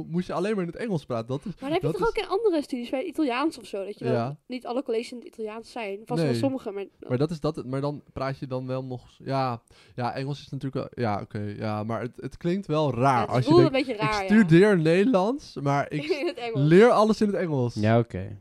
[0.07, 1.27] moest je alleen maar in het Engels praten.
[1.29, 3.67] Dat is, Maar dan heb je toch is- ook in andere studies, bij Italiaans of
[3.67, 4.37] zo, dat je dan Ja.
[4.47, 5.99] niet alle colleges in het Italiaans zijn.
[6.05, 6.31] Vast Nee.
[6.31, 6.85] wel sommige, maar...
[7.09, 9.03] Maar, dat is dat, maar dan praat je dan wel nog...
[9.19, 9.63] Ja,
[9.95, 11.05] ja Engels is natuurlijk wel...
[11.05, 11.55] Ja, oké.
[11.59, 13.21] ja, maar het, het klinkt wel Ja, raar.
[13.21, 14.35] het als je denkt, een beetje raar, ik ja.
[14.37, 17.75] studeer Nederlands, maar ik leer alles in het Engels.
[17.75, 18.37] Ja, oké.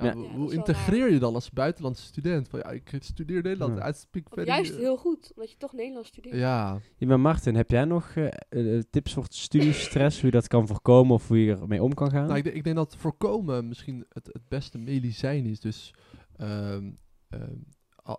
[0.00, 0.14] Ja, Ja.
[0.14, 2.48] hoe- integreer je dan als buitenlandse student?
[2.48, 3.80] Van, ja, ik studeer Nederlands.
[3.80, 3.88] Ja.
[3.88, 4.46] I speak Of very...
[4.46, 6.36] juist heel goed, omdat je toch Nederlands studeert.
[6.36, 6.80] Ja.
[6.96, 10.16] Ja, maar Martin, heb jij nog eh, tips voor studiestress?
[10.20, 12.26] Hoe je dat kan voorkomen of hoe je ermee om kan gaan?
[12.26, 15.60] Nou, ik, denk- ik denk dat voorkomen misschien het, het beste medicijn is.
[15.60, 15.94] Dus
[16.36, 16.90] ehm,
[17.28, 17.56] ehm,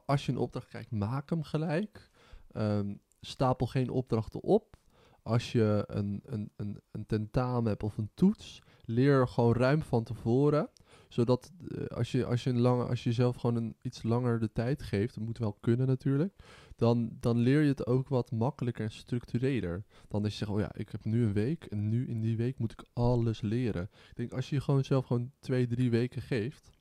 [0.06, 2.10] als je een opdracht krijgt, maak hem gelijk.
[2.52, 4.80] Ehm, stapel geen opdrachten op.
[5.24, 10.04] Als je een, een, een, een tentamen hebt of een toets, leer gewoon ruim van
[10.04, 10.70] tevoren.
[11.12, 14.40] Zodat eh, als, je, als, je een lange, als je jezelf gewoon een iets langer
[14.40, 16.34] de tijd geeft, dat moet wel kunnen natuurlijk,
[16.76, 19.84] dan, dan leer je het ook wat makkelijker en structureler.
[20.08, 22.38] Dan dat je zegt, oh ja, ik heb nu een week en nu in die
[22.38, 23.90] week moet ik alles leren.
[24.10, 26.72] Ik denk, als je gewoon zelf gewoon twee, drie weken geeft,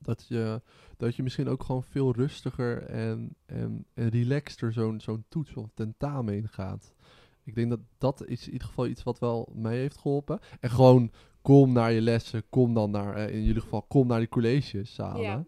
[0.00, 0.62] dat je,
[0.96, 5.70] dat je misschien ook gewoon veel rustiger en, en, en relaxter zo'n zo'n toets of
[5.74, 6.94] tentamen ingaat.
[7.42, 10.40] Ik denk dat dat is in ieder geval iets wat wel mij heeft geholpen.
[10.60, 11.10] En gewoon
[11.42, 15.22] kom naar je lessen, kom dan naar, eh, in jullie geval, kom naar die collegezalen.
[15.22, 15.44] Ja.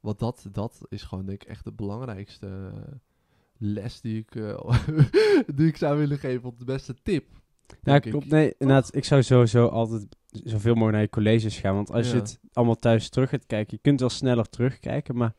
[0.00, 2.92] Want dat, dat is gewoon denk ik echt de belangrijkste eh,
[3.58, 4.78] les die ik, eh,
[5.56, 6.48] die ik zou willen geven.
[6.48, 7.24] Of de beste tip.
[7.82, 8.30] Ja, klopt.
[8.30, 11.74] Nee, inderdaad, ik zou sowieso altijd zoveel mogelijk naar je colleges gaan.
[11.74, 15.34] Want als je het allemaal thuis terug gaat kijken, je kunt wel sneller terugkijken, maar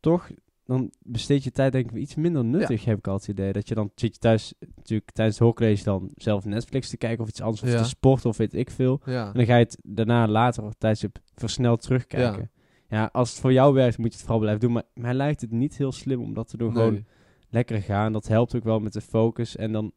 [0.00, 0.30] toch,
[0.70, 3.52] dan besteed je tijd denk ik iets minder nuttig, heb ik altijd het idee.
[3.52, 7.22] Dat je dan zit je thuis, natuurlijk tijdens het hoorcollege dan zelf Netflix te kijken
[7.22, 7.82] of iets anders, of Ja.
[7.82, 9.00] te sporten of weet ik veel.
[9.04, 9.26] Ja.
[9.26, 12.50] En dan ga je het daarna later tijdens je versneld terugkijken.
[12.88, 13.08] Ja.
[13.12, 14.72] als het voor jou werkt, moet je het vooral blijven doen.
[14.72, 16.72] Maar mij lijkt het niet heel slim om dat te doen.
[16.72, 17.04] Gewoon
[17.48, 18.12] lekker gaan.
[18.12, 19.56] Dat helpt ook wel met de focus.
[19.56, 19.92] En dan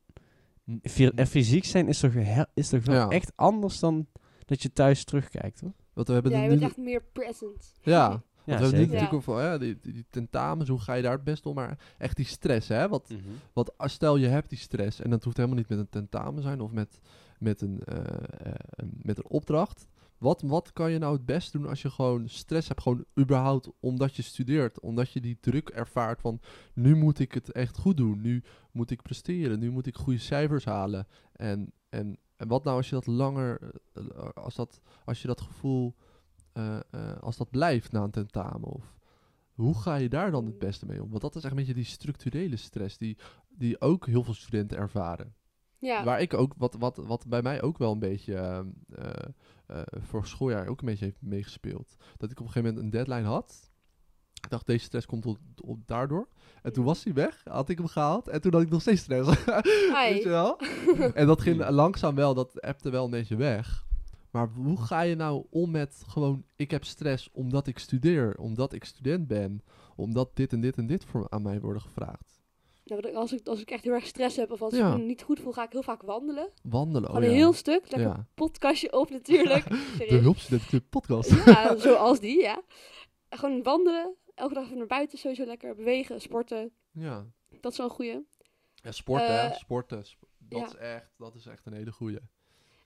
[1.15, 2.13] en fysiek zijn is toch,
[2.53, 3.09] is toch wel Ja.
[3.09, 4.07] echt anders dan
[4.45, 5.73] dat je thuis terugkijkt, hoor?
[5.93, 6.49] Want we hebben Ja, je nu...
[6.49, 7.73] bent echt meer present.
[7.81, 8.93] Ja, Ja, want we hebben nu zeker.
[8.93, 11.55] natuurlijk van, ja, die, die, tentamens, hoe ga je daar het best om?
[11.55, 12.87] Maar echt die stress, hè?
[12.87, 13.19] Wat, Mhm.
[13.53, 16.61] wat stel je hebt die stress, en dat hoeft helemaal niet met een tentamen zijn
[16.61, 16.99] of met,
[17.39, 19.87] met, een, eh, eh, een- met een opdracht.
[20.17, 23.69] Wat, wat kan je nou het best doen als je gewoon stress hebt, gewoon überhaupt
[23.79, 26.39] omdat je studeert, omdat je die druk ervaart van
[26.73, 30.19] nu moet ik het echt goed doen, nu moet ik presteren, nu moet ik goede
[30.19, 31.07] cijfers halen.
[31.33, 35.41] En, en, en wat nou als je dat langer, eh, als, dat, als je dat
[35.41, 35.95] gevoel,
[36.53, 38.93] eh, eh, als dat blijft na een tentamen of
[39.53, 41.09] hoe ga je daar dan het beste mee om?
[41.09, 43.17] Want dat is echt een beetje die structurele stress die,
[43.49, 45.35] die ook heel veel studenten ervaren.
[45.77, 48.65] Ja, Waar ik ook, wat, wat, wat bij mij ook wel een beetje
[49.73, 51.95] eh, voor schooljaar ook een beetje heeft meegespeeld.
[52.17, 53.71] Dat ik op een gegeven moment een deadline had.
[54.43, 56.27] Ik dacht, deze stress komt op, op daardoor.
[56.61, 58.27] En toen was hij weg, had ik hem gehaald.
[58.27, 59.43] En toen had ik nog steeds stress.
[59.93, 60.59] Weet je wel?
[61.13, 63.85] en dat ging langzaam wel, dat appte wel een beetje weg.
[64.33, 68.73] Maar hoe ga je nou om met gewoon, ik heb stress omdat ik studeer, omdat
[68.73, 69.61] ik student ben,
[69.95, 72.41] omdat dit en dit en dit voor, aan mij worden gevraagd.
[73.13, 74.91] Als, ik, als ik echt heel erg stress heb of als Ja.
[74.93, 76.49] ik me niet goed voel, ga ik heel vaak wandelen.
[76.63, 77.41] Wandelen, oh Gewoon een ja.
[77.43, 77.81] heel stuk.
[77.81, 78.17] Lekker Ja.
[78.17, 79.69] een podcastje op natuurlijk.
[80.09, 80.15] De.
[80.21, 81.45] Hulpstudent podcast.
[81.45, 82.61] Ja, zoals die, ja.
[83.29, 84.15] Gewoon wandelen.
[84.35, 86.71] Elke dag even naar buiten, sowieso lekker bewegen, sporten.
[86.91, 87.25] Ja.
[87.61, 88.25] Dat is wel een goeie.
[88.75, 89.53] Ja, sporten, Eh, hè?
[89.55, 90.05] Sporten.
[90.05, 92.19] sp- dat, is echt, dat is echt een hele goeie.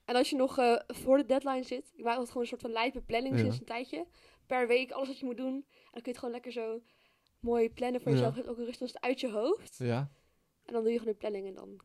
[0.08, 2.62] En als je nog eh, voor de deadline zit, ik maak altijd gewoon een soort
[2.62, 3.42] van lijpe planning Ja.
[3.42, 4.06] sinds een tijdje.
[4.46, 5.54] Per week, alles wat je moet doen.
[5.56, 6.82] En dan kun je het gewoon lekker zo
[7.40, 8.18] mooi plannen voor Ja.
[8.18, 8.36] jezelf.
[8.36, 9.76] Geeft ook een rust uit je hoofd.
[9.78, 10.10] Ja.
[10.66, 11.80] En dan doe je gewoon een planning en dan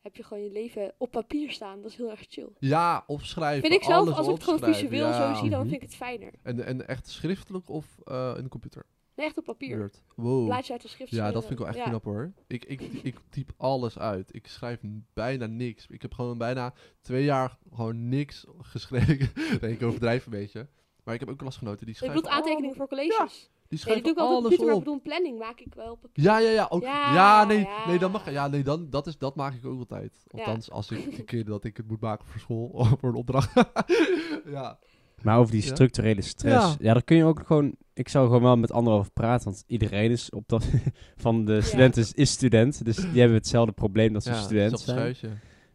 [0.00, 1.82] heb je gewoon je leven op papier staan.
[1.82, 2.48] Dat is heel erg chill.
[2.58, 3.60] Ja, opschrijven.
[3.68, 5.34] Vind ik zelf, als ik het gewoon visueel ja.
[5.34, 6.32] zo zie, dan vind ik het fijner.
[6.42, 8.86] En, en echt schriftelijk of eh, in de computer?
[9.16, 9.78] Nee, echt op papier.
[9.78, 10.02] Word.
[10.16, 10.44] Wow.
[10.46, 11.10] Blaadje uit de schrift.
[11.10, 11.84] Ja, dat vind ik wel echt Ja.
[11.84, 12.32] knap hoor.
[12.46, 14.34] Ik, ik, ik typ alles uit.
[14.34, 14.80] Ik schrijf
[15.14, 15.86] bijna niks.
[15.86, 19.30] Ik heb gewoon bijna twee jaar gewoon niks geschreven.
[19.60, 20.68] nee, ik overdrijf een beetje.
[21.04, 22.20] Maar ik heb ook klasgenoten die Ik schrijven...
[22.22, 23.50] bedoel aantekeningen voor colleges.
[23.68, 24.78] Die Nee, dat schrijven doe ik wel op alles computer, ik op.
[24.78, 26.24] bedoel, een planning maak ik wel op papier.
[26.24, 26.66] Ja, ja, ja.
[26.68, 27.86] Ook, ja, Ja, nee, ja.
[27.86, 30.24] nee, dan mag Ja, nee, dan, dat, is, dat maak ik ook altijd.
[30.26, 30.38] Ja.
[30.38, 33.14] Althans, als ik de keer dat ik het moet maken voor school of voor een
[33.14, 33.52] opdracht.
[34.44, 34.78] ja.
[35.24, 35.68] Maar over die Ja?
[35.68, 36.66] structurele stress.
[36.66, 36.76] Ja.
[36.80, 36.92] Ja.
[36.92, 37.74] daar kun je ook gewoon...
[37.94, 39.44] Ik zou gewoon wel met anderen over praten.
[39.44, 40.64] Want iedereen is op dat...
[41.16, 42.84] van de studenten is, is student.
[42.84, 45.16] Dus die hebben hetzelfde probleem dat ze ja, student zijn.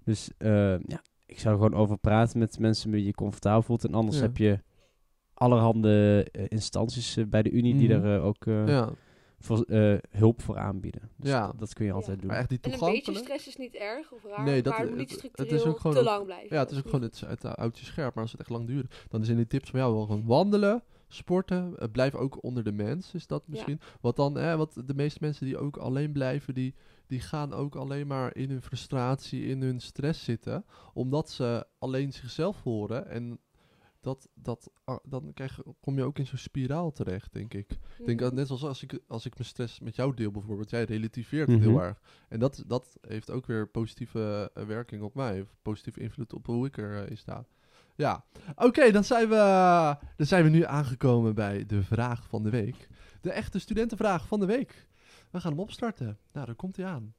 [0.04, 3.86] Dus eh, ja, ik zou gewoon over praten met mensen met wie je comfortabel voelt.
[3.86, 4.22] En anders Ja.
[4.22, 4.60] heb je
[5.34, 8.06] allerhande eh, instanties eh, bij de Unie die Mhm.
[8.06, 8.90] er eh, ook eh, Ja.
[9.48, 11.10] Voor, eh, hulp voor aanbieden.
[11.16, 11.46] Dus Ja.
[11.48, 11.98] dat, dat kun je Ja.
[11.98, 12.28] altijd doen.
[12.28, 14.82] Maar echt die En een beetje stress is niet erg of raar, Nee, dat- maar
[14.82, 16.56] het moet niet het- het is ook gewoon te lang blijven.
[16.56, 18.14] Ja, het is ook gewoon het, het oudje scherp.
[18.14, 20.84] Maar als het echt lang duurt, dan zijn die tips van jou wel gewoon wandelen,
[21.08, 21.78] sporten.
[21.78, 23.80] eh, blijf ook onder de mens, is dat misschien.
[24.02, 26.76] Wat dan, hè, wat de meeste mensen die ook alleen blijven, die,
[27.08, 30.66] die gaan ook alleen maar in hun frustratie, in hun stress zitten.
[30.94, 33.08] Omdat ze alleen zichzelf horen.
[33.10, 33.40] En
[34.08, 37.68] dat, dat, ah, dan krijg, kom je ook in zo'n spiraal terecht, denk ik.
[38.06, 38.36] Denk Mhm.
[38.36, 41.60] net zoals als ik, als ik mijn stress met jou deel bijvoorbeeld, jij relativeert het
[41.60, 41.70] Mhm.
[41.70, 42.02] heel erg.
[42.30, 46.46] En dat, dat heeft ook weer positieve eh, werking op mij, of positieve invloed op
[46.46, 47.46] hoe ik erin sta.
[47.96, 49.36] Ja, oké, dan, zijn we,
[50.16, 52.88] dan zijn we nu aangekomen bij de vraag van de week.
[53.22, 54.88] De echte studentenvraag van de week.
[55.32, 56.18] We gaan hem opstarten.
[56.32, 57.14] Nou, daar komt hij aan.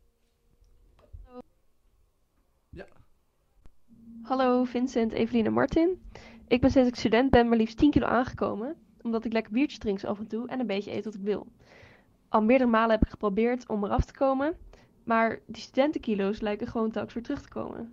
[4.22, 6.02] Hallo Vincent, Evelien en Martin.
[6.48, 9.78] Ik ben sinds ik student ben maar liefst 10 kilo aangekomen, omdat ik lekker biertjes
[9.78, 11.46] drink af en toe en een beetje eet wat ik wil.
[12.28, 14.56] Al meerdere malen heb ik geprobeerd om eraf te komen,
[15.04, 17.92] maar die studentenkilo's lijken gewoon telkens weer terug te komen.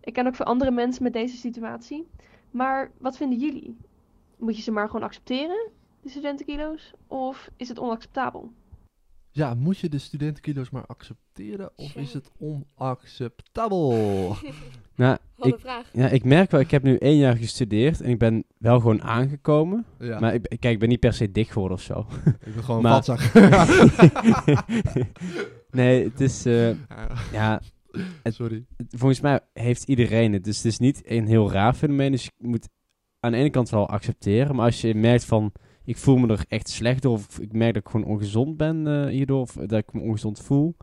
[0.00, 2.08] Ik ken ook veel andere mensen met deze situatie,
[2.50, 3.76] maar wat vinden jullie?
[4.36, 5.70] Moet je ze maar gewoon accepteren,
[6.00, 8.50] die studentenkilo's, of is het onacceptabel?
[9.36, 13.94] Ja, moet je de studentenkilo's maar accepteren of is het onacceptabel?
[14.96, 15.88] Nou, ik, vraag.
[15.92, 19.02] ja, ik merk wel, ik heb nu één jaar gestudeerd en ik ben wel gewoon
[19.02, 19.84] aangekomen.
[19.98, 22.06] Ja, Maar ik, kijk, ik ben niet per se dik geworden of zo.
[22.44, 23.04] ik ben gewoon maar-
[25.70, 26.46] nee, het is...
[26.46, 26.68] eh,
[27.32, 27.60] ja,
[28.22, 28.64] Het- Sorry.
[28.76, 30.44] het- volgens mij heeft iedereen het.
[30.44, 32.10] Dus het is niet een heel raar fenomeen.
[32.12, 32.68] Dus je moet
[33.20, 34.56] aan de ene kant wel accepteren.
[34.56, 35.52] Maar als je merkt van...
[35.86, 37.12] Ik voel me er echt slecht door.
[37.12, 39.40] Of ik merk dat ik gewoon ongezond ben eh, hierdoor.
[39.40, 40.76] Of dat ik me ongezond voel.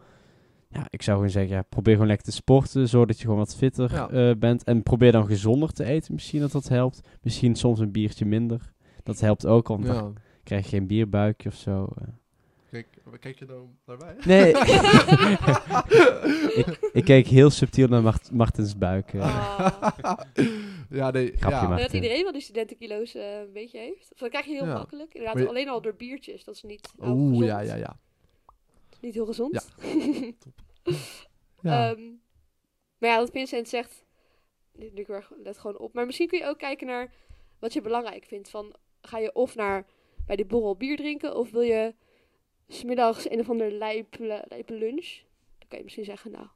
[0.69, 1.55] Ja, ik zou gewoon zeggen...
[1.55, 2.89] Ja, probeer gewoon lekker te sporten.
[2.89, 4.09] Zorg dat je gewoon wat fitter Ja.
[4.09, 4.63] eh, bent.
[4.63, 6.13] En probeer dan gezonder te eten.
[6.13, 7.01] Misschien dat dat helpt.
[7.21, 8.71] Misschien soms een biertje minder.
[9.03, 9.67] Dat helpt ook.
[9.67, 10.11] Want dan Ja.
[10.43, 11.87] krijg je geen bierbuikje of zo.
[12.01, 12.07] eh.
[12.71, 12.87] Kijk,
[13.19, 14.15] kijk je dan naar mij?
[14.25, 14.49] Nee.
[16.61, 19.13] ik, ik keek heel subtiel naar Mart- Martens buik.
[19.19, 20.17] Ah.
[20.93, 21.33] Ja, nee.
[21.39, 21.67] Ja.
[21.67, 21.79] maar.
[21.79, 24.11] Dat iedereen wel die studentenkilo's eh, een beetje heeft.
[24.11, 24.73] Of dat krijg je heel Ja.
[24.73, 25.13] makkelijk.
[25.13, 26.43] Inderdaad, je- alleen al door biertjes.
[26.43, 27.45] Dat is niet heel Oeh, gezond.
[27.45, 27.99] ja, ja, ja.
[29.01, 29.53] Niet heel gezond.
[29.53, 29.63] Ja.
[31.61, 31.89] ja.
[31.91, 32.01] Ehm,
[32.97, 34.05] maar ja, wat Vincent zegt,
[34.75, 34.91] nu
[35.43, 35.93] let gewoon op.
[35.93, 37.13] Maar misschien kun je ook kijken naar
[37.59, 38.49] wat je belangrijk vindt.
[38.49, 39.85] Van, ga je of naar
[40.25, 41.95] bij die borrel bier drinken, of wil je
[42.67, 45.21] smiddags een of andere lijpe, lijpe lunch?
[45.57, 46.47] Dan kan je misschien zeggen, nou,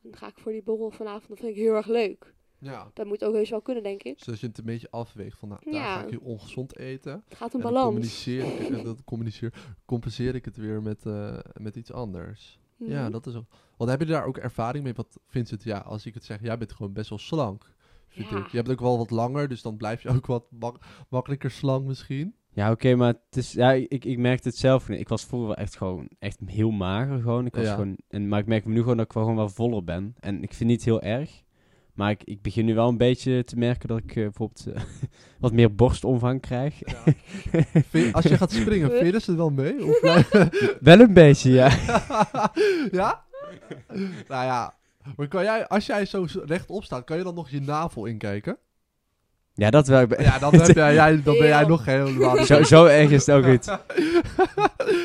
[0.00, 2.34] dan ga ik voor die borrel vanavond, dat vind ik heel erg leuk.
[2.60, 2.90] Ja.
[2.94, 4.18] Dat moet ook heus wel kunnen, denk ik.
[4.18, 5.94] Zodat je het een beetje afweegt van, nou, daar Ja.
[5.94, 7.22] ga ik hier ongezond eten.
[7.28, 7.86] Het gaat om En dan balans.
[7.94, 9.52] communiceer ik, en dat communiceer,
[9.84, 12.58] compenseer ik het weer met, eh, met iets anders.
[12.76, 13.10] Ja, Mhm.
[13.10, 13.46] dat is ook.
[13.76, 14.92] Want heb je daar ook ervaring mee?
[14.94, 17.74] Wat Vincent, ja, als ik het zeg, jij bent gewoon best wel slank.
[18.08, 18.38] Vind Ja.
[18.38, 18.46] ik.
[18.46, 21.86] Je hebt ook wel wat langer, dus dan blijf je ook wat mak- makkelijker slank
[21.86, 22.34] misschien.
[22.52, 24.88] Ja, oké, maar het is, ja, ik, ik merkte het zelf.
[24.88, 27.46] Ik was vroeger wel echt gewoon echt heel mager gewoon.
[27.46, 27.74] Ik was Ja.
[27.74, 30.14] gewoon en, maar ik merk nu gewoon dat ik wel gewoon wel voller ben.
[30.20, 31.42] En ik vind het niet heel erg.
[31.94, 34.82] Maar ik, ik begin nu wel een beetje te merken dat ik eh, bijvoorbeeld eh,
[35.40, 36.82] wat meer borstomvang krijg.
[38.12, 39.84] Als je gaat springen, vind je ze wel mee?
[39.84, 40.00] Of
[40.80, 41.68] wel een beetje, ja.
[42.90, 43.24] ja?
[44.28, 44.74] nou ja,
[45.16, 48.58] maar kan jij, als jij zo rechtop staat, kan je dan nog je navel inkijken?
[49.54, 50.00] Ja, dat wel.
[50.22, 53.36] Ja, dan, heb jij, jij, dan ben jij nog helemaal zo, zo erg is het
[53.36, 53.68] ook niet.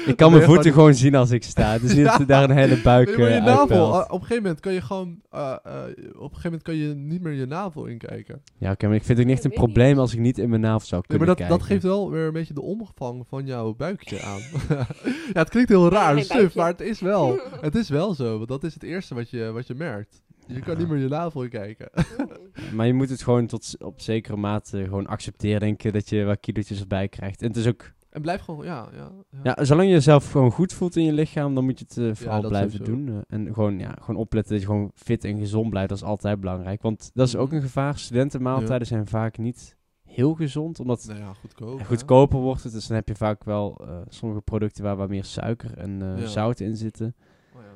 [0.05, 1.71] Ik kan mijn voeten gewoon- gewoon zien als ik sta.
[1.71, 4.19] Het is niet dat daar een hele buik Nee, je eh, navel, eh, op een
[4.19, 5.63] gegeven moment kan je gewoon, eh, eh, op
[6.03, 8.41] een gegeven moment kan je niet meer je navel inkijken.
[8.57, 10.49] Ja, oké, maar ik vind het ook niet echt een probleem als ik niet in
[10.49, 11.75] mijn navel zou Nee, kunnen maar dat, dat kijken.
[11.81, 14.39] geeft wel weer een beetje de omvang van jouw buikje aan.
[15.33, 17.39] ja, het klinkt heel raar, suf, maar het is wel.
[17.61, 20.21] Het is wel zo, want dat is het eerste wat je, wat je merkt.
[20.47, 21.89] Je kan niet meer je navel inkijken.
[22.75, 26.39] Maar je moet het gewoon tot op zekere mate gewoon accepteren, denken dat je wat
[26.39, 27.41] kilootjes erbij krijgt.
[27.41, 29.11] En het is ook, en blijf gewoon, ja, ja.
[29.29, 29.39] ja.
[29.55, 32.09] ja, zolang je jezelf gewoon goed voelt in je lichaam, dan moet je het eh,
[32.23, 33.07] vooral blijven doen.
[33.09, 36.03] eh, en gewoon, ja, gewoon opletten dat je gewoon fit en gezond blijft, dat is
[36.03, 36.81] altijd belangrijk.
[36.81, 37.55] Want dat is ook Mhm.
[37.55, 37.97] een gevaar.
[37.97, 41.73] Studentenmaaltijden zijn vaak niet heel gezond, omdat Nou ja, goedkoop.
[41.73, 41.85] en hè?
[41.85, 42.73] goedkoper wordt het.
[42.73, 46.19] Dus dan heb je vaak wel eh, sommige producten waar wat meer suiker en eh,
[46.21, 46.25] Ja.
[46.27, 47.15] zout in zitten.
[47.55, 47.67] Oh, ja.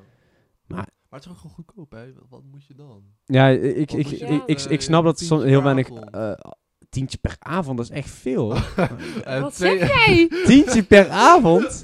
[0.75, 2.05] Maar- maar het is ook gewoon goedkoop, hè?
[2.29, 3.03] Wat, moet je dan?
[3.25, 4.41] Ja, ik, ik, ik, ik, dan?
[4.45, 5.89] ik, ik Eh, snap dat soms heel weinig...
[5.89, 6.31] eh,
[6.89, 8.43] tientje per avond, dat is echt veel.
[8.43, 8.65] hoor.
[9.23, 10.27] Eh, Wat twee- zeg jij?
[10.45, 11.83] tientje per avond?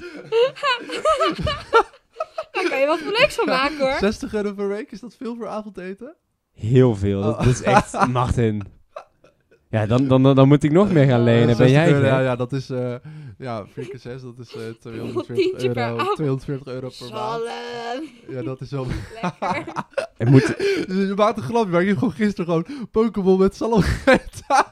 [2.52, 3.98] Daar kan je wat voor leuks van maken hoor.
[3.98, 6.16] 60 euro per week, is dat veel voor avondeten?
[6.52, 7.22] Heel veel.
[7.22, 7.38] Dat, Oh.
[7.44, 8.06] dat is echt...
[8.08, 8.62] Martin.
[9.76, 11.46] Ja, dan, dan, dan, dan moet ik nog meer gaan lenen.
[11.46, 12.70] Ben 60 jij euro, ja, ja, dat is...
[12.70, 12.94] eh
[13.38, 16.16] ja, 4 keer 6, dat is eh 240 Tientje per euro, avond.
[16.16, 17.42] 240 euro per maand.
[18.28, 18.86] Ja, dat is zo...
[19.22, 19.72] Lekker.
[20.18, 20.54] Ik moet,
[21.08, 24.64] Je maakt een grapje, maar ik heb gewoon gisteren gewoon Pokémon met Salom gegeten.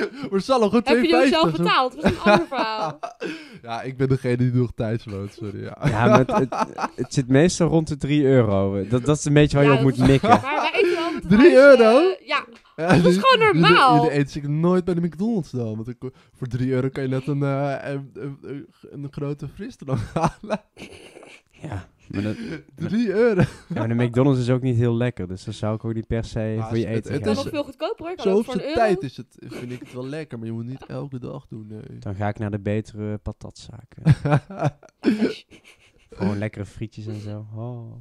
[0.30, 0.86] maar Salom gewoon 2,50.
[0.88, 1.94] Heb je die ook zelf betaald?
[1.94, 2.98] Dat is een ander verhaal.
[3.62, 5.62] Ja, ik ben degene die nog tijdsloot, sorry.
[5.62, 5.76] Ja.
[5.84, 6.54] ja, maar het, het,
[6.94, 8.86] het zit meestal rond de 3 euro.
[8.88, 10.28] Dat, dat is een beetje waar je op moet mikken.
[10.28, 12.14] Maar wij eten wel met het Drie huis, euro?
[12.24, 12.44] ja,
[12.76, 14.00] Ja, dat is gewoon normaal.
[14.00, 15.76] Die, die eet ik nooit bij de McDonald's dan.
[15.76, 15.96] Want ik,
[16.36, 20.60] voor 3 euro kan je net een, eh, een, een, een, een grote frisdrank halen.
[21.50, 22.36] Ja, maar, dat,
[22.90, 23.40] 3 euro.
[23.40, 25.28] ja, maar de McDonald's is ook niet heel lekker.
[25.28, 27.30] Dus dan zou ik ook niet per se Maar voor je het- eten het kan
[27.32, 28.14] is- nog veel goedkoper hoor.
[28.14, 28.80] Kan Zo ook op voor een zijn euro.
[28.86, 30.38] tijd is het, vind ik het wel lekker.
[30.38, 31.98] Maar je moet niet elke dag doen, nee.
[31.98, 34.02] Dan ga ik naar de betere patatzaken.
[36.10, 37.46] Gewoon lekkere frietjes en zo.
[37.54, 37.92] Oh.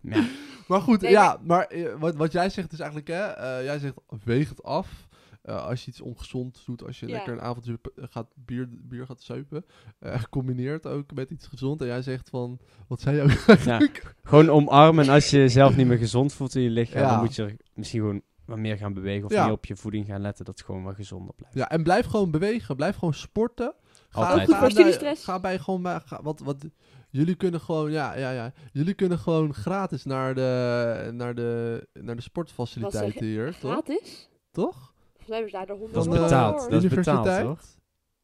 [0.00, 0.24] Ja,
[0.68, 3.78] Maar goed, Nee, ja, maar eh, wat, wat jij zegt is eigenlijk, hè, eh, jij
[3.78, 5.07] zegt weeg het af.
[5.48, 7.12] Eh, als je iets ongezond doet, als je Ja.
[7.12, 9.64] lekker een avondje p- gaat bier, bier gaat zuipen,
[9.98, 11.80] eh combineert ook met iets gezond.
[11.80, 12.58] En jij zegt van,
[12.88, 14.14] wat zei je ook eigenlijk?
[14.22, 15.04] gewoon omarmen.
[15.04, 17.10] En als je jezelf niet meer gezond voelt in je lichaam, Ja.
[17.10, 19.24] dan moet je misschien gewoon wat meer gaan bewegen.
[19.24, 19.44] Of Ja.
[19.44, 21.56] meer op je voeding gaan letten, dat het gewoon wat gezonder blijft.
[21.56, 23.74] Ja, en blijf gewoon bewegen, blijf gewoon sporten.
[24.08, 24.38] Ga, Altijd.
[24.38, 25.24] Ook goed ga voor bij- studiestress.
[25.24, 26.64] Ga bij gewoon, bij- ga, wat, wat,
[27.10, 32.16] jullie kunnen gewoon, ja, ja, ja, jullie kunnen gewoon gratis naar de, naar de, naar
[32.16, 33.70] de sportfaciliteiten hier, toch?
[33.72, 34.28] Gratis?
[34.50, 34.92] Toch?
[35.28, 37.46] Volgens mij hebben ze daar de honderd Dat is betaald, dat is betaald, universiteit?
[37.46, 37.58] hoor.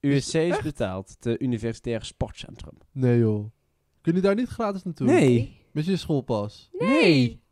[0.00, 2.74] USC is betaald, de Universitaire Sportcentrum.
[2.92, 3.50] Nee joh.
[4.00, 5.06] Kun je daar niet gratis naartoe?
[5.06, 5.60] Nee.
[5.72, 6.68] Met je schoolpas?
[6.72, 7.42] Nee.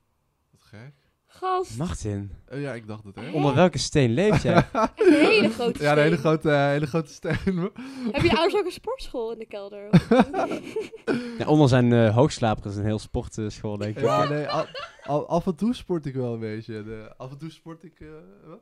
[0.50, 0.92] Wat gek.
[1.26, 1.78] Gast.
[1.78, 3.30] Martin, Oh ja, ik dacht het, hè?
[3.30, 4.56] onder welke steen leef jij?
[4.72, 6.18] Een hele grote Ja, een hele steen.
[6.18, 7.36] grote, eh, hele grote steen.
[8.12, 9.88] Heb je ouders ook een sportschool in de kelder?
[11.38, 14.02] ja, onder zijn eh hoogslaper is een heel sportschool, denk ik.
[14.02, 14.46] ja, nee,
[15.02, 16.82] al- af en toe sport ik wel een beetje.
[16.84, 18.08] De, af en toe sport ik, eh,
[18.46, 18.60] wat?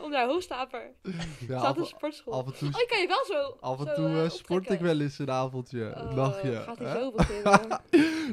[0.00, 0.78] Onder haar hoogstapel.
[1.02, 1.12] Ja,
[1.44, 2.32] Staat af, een sportschool.
[2.34, 4.70] af en toe, Oh, kan je wel zo af en zo, toe eh, eh, sport
[4.70, 6.52] ik wel eens een avondje, een Oh, nachtje.
[6.66, 7.80] Gaat hij zo beginnen?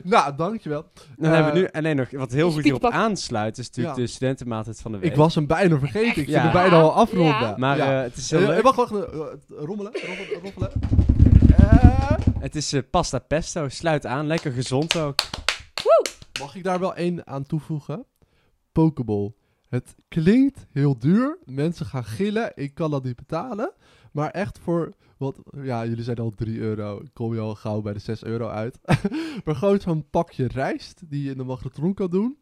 [0.04, 0.86] nou, dankjewel.
[1.18, 4.02] Dan hebben we Eh, nu alleen nog wat heel goed hierop aansluit, is natuurlijk Ja.
[4.04, 5.10] de studentenmaaltijd van de week.
[5.12, 6.22] Ik was hem bijna vergeten.
[6.22, 6.42] Ik Ja.
[6.42, 7.26] ging er bijna al afronden.
[7.40, 7.56] Ja.
[7.58, 7.98] Maar ja.
[7.98, 8.62] eh, het is heel leuk.
[8.62, 8.92] wacht, wacht.
[8.92, 9.12] rommelen,
[9.50, 9.94] rommelen,
[10.42, 10.72] rommelen.
[11.58, 15.16] Eh, Het is pasta pesto, sluit aan, lekker gezond ook.
[16.40, 18.06] Mag ik daar wel één aan toevoegen?
[18.72, 19.34] Pokeball.
[19.72, 21.38] Het klinkt heel duur.
[21.46, 22.52] Mensen gaan gillen.
[22.56, 23.74] Ik kan dat niet betalen.
[24.12, 24.94] Maar echt voor...
[25.18, 27.00] Wat, ja, jullie zijn al 3 euro.
[27.02, 28.80] Ik kom je al gauw bij de 6 euro uit.
[29.46, 32.38] maar gewoon zo'n pakje rijst die je in de magnetron kan doen.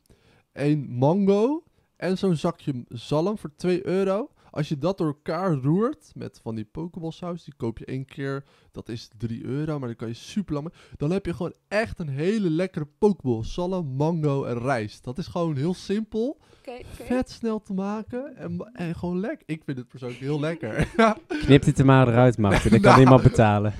[0.53, 1.63] Eén mango.
[1.95, 4.29] En zo'n zakje zalm voor 2 euro.
[4.51, 8.05] Als je dat door elkaar roert met van die Pokeball saus, die koop je één
[8.05, 8.43] keer.
[8.71, 10.65] Dat is 3 euro, maar dan kan je super lang.
[10.67, 10.97] mee.
[10.97, 13.43] Dan heb je gewoon echt een hele lekkere Pokeball.
[13.43, 15.03] Zalm, mango en rijst.
[15.03, 16.37] Dat is gewoon heel simpel.
[16.59, 17.03] Oké, oké.
[17.03, 18.35] Vet snel te maken.
[18.35, 19.43] En, en gewoon lekker.
[19.45, 20.87] Ik vind het persoonlijk heel lekker.
[21.45, 22.71] Knip dit er maar eruit, Martin.
[22.71, 22.97] Dat kan Nou.
[22.99, 23.73] niemand betalen.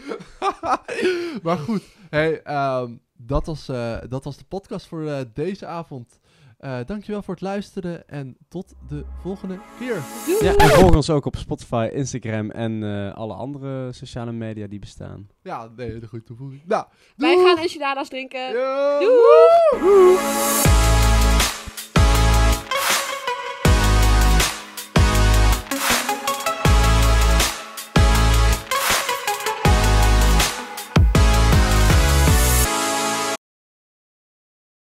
[1.43, 1.83] maar goed.
[2.09, 6.19] Hey, ehm, dat, was, eh, dat was de podcast voor eh, deze avond.
[6.59, 8.07] Eh dankjewel voor het luisteren.
[8.07, 10.01] En tot de volgende keer.
[10.25, 10.43] Doei.
[10.43, 14.79] Ja, en volg ons ook op Spotify, Instagram en eh, alle andere sociale media die
[14.79, 15.29] bestaan.
[15.43, 16.61] Ja, nee, een goede toevoeging.
[16.65, 18.53] Nou, Wij gaan enchiladas drinken.
[18.99, 20.98] Doei.